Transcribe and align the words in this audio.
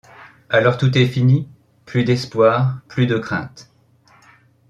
Alors 0.49 0.79
tout 0.79 0.97
est 0.97 1.05
fini. 1.05 1.47
Plus 1.85 2.03
d’espoir, 2.03 2.79
plus 2.87 3.05
de 3.05 3.19
crainte. 3.19 3.69